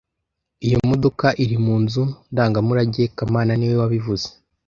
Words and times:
Iyo 0.65 0.77
modoka 0.89 1.27
iri 1.43 1.57
mu 1.65 1.75
nzu 1.83 2.03
ndangamurage 2.31 3.03
kamana 3.17 3.51
niwe 3.55 3.75
wabivuze 3.81 4.27